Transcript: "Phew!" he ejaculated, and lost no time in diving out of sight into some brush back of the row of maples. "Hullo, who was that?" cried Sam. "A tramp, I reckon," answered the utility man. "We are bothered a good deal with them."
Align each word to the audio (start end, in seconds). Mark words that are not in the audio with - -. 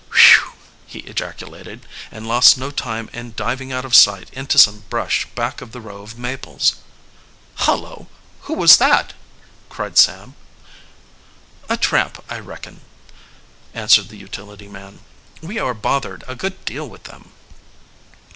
"Phew!" 0.11 0.53
he 0.87 0.99
ejaculated, 1.07 1.85
and 2.11 2.25
lost 2.27 2.57
no 2.57 2.71
time 2.71 3.07
in 3.13 3.33
diving 3.35 3.71
out 3.71 3.85
of 3.85 3.93
sight 3.93 4.31
into 4.33 4.57
some 4.57 4.83
brush 4.89 5.27
back 5.35 5.61
of 5.61 5.73
the 5.73 5.79
row 5.79 6.01
of 6.01 6.17
maples. 6.17 6.77
"Hullo, 7.67 8.07
who 8.45 8.55
was 8.55 8.77
that?" 8.77 9.13
cried 9.69 9.99
Sam. 9.99 10.33
"A 11.69 11.77
tramp, 11.77 12.23
I 12.31 12.39
reckon," 12.39 12.81
answered 13.75 14.07
the 14.09 14.17
utility 14.17 14.67
man. 14.67 15.01
"We 15.39 15.59
are 15.59 15.75
bothered 15.75 16.23
a 16.27 16.33
good 16.33 16.65
deal 16.65 16.89
with 16.89 17.03
them." 17.03 17.29